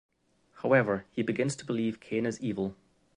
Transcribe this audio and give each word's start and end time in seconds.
However, 0.63 1.05
he 1.11 1.21
begins 1.21 1.55
to 1.57 1.63
believe 1.63 1.99
Kane 1.99 2.25
is 2.25 2.41
evil. 2.41 2.75